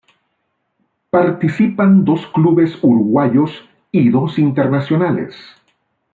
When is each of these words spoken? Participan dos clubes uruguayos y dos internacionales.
Participan 1.11 2.03
dos 2.03 2.25
clubes 2.33 2.75
uruguayos 2.83 3.51
y 3.91 4.09
dos 4.09 4.39
internacionales. 4.39 5.35